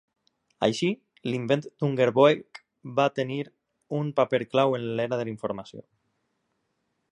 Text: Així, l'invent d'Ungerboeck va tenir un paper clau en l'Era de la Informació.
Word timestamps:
Així, 0.67 0.87
l'invent 1.31 1.61
d'Ungerboeck 1.65 2.61
va 3.01 3.05
tenir 3.19 3.39
un 4.01 4.11
paper 4.21 4.41
clau 4.55 4.77
en 4.79 4.91
l'Era 4.97 5.23
de 5.23 5.23
la 5.29 5.35
Informació. 5.37 5.89